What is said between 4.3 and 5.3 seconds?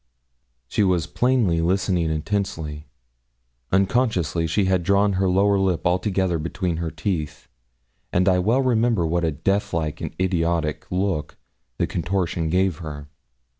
she had drawn her